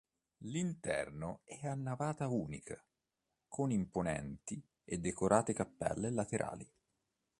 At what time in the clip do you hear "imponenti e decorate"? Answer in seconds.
3.69-5.53